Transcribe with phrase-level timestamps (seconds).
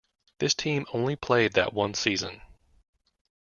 [0.39, 2.41] This team only played that one season.